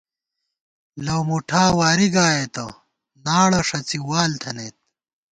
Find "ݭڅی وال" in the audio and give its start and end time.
3.67-4.31